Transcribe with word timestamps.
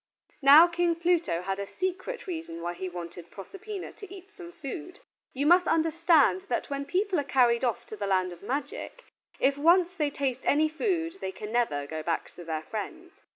Now 0.41 0.65
King 0.65 0.95
Pluto 0.95 1.43
had 1.43 1.59
a 1.59 1.67
secret 1.67 2.25
reason 2.25 2.59
why 2.63 2.73
he 2.73 2.89
wanted 2.89 3.29
Proserpina 3.29 3.91
to 3.97 4.11
eat 4.11 4.31
some 4.31 4.51
food. 4.51 4.99
You 5.31 5.45
must 5.45 5.67
understand 5.67 6.45
that 6.49 6.71
when 6.71 6.85
people 6.85 7.19
are 7.19 7.23
carried 7.23 7.63
off 7.63 7.85
to 7.85 7.95
the 7.95 8.07
land 8.07 8.31
of 8.31 8.41
magic, 8.41 9.03
if 9.39 9.59
once 9.59 9.93
they 9.93 10.09
taste 10.09 10.41
any 10.43 10.69
food 10.69 11.17
they 11.21 11.31
can 11.31 11.51
never 11.51 11.85
go 11.85 12.01
back 12.01 12.31
to 12.31 12.43
their 12.43 12.63
friends. 12.63 13.11